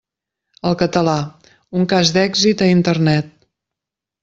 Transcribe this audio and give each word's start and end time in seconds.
El 0.69 0.77
català, 0.79 1.13
un 1.81 1.85
cas 1.93 2.15
d'èxit 2.17 2.65
a 2.69 2.73
Internet. 2.79 3.31